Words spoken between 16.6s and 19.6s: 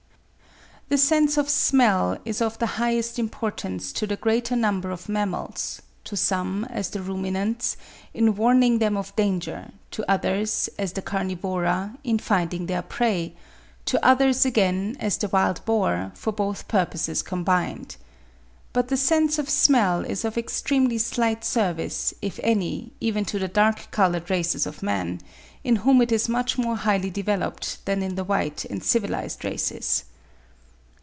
purposes combined. But the sense of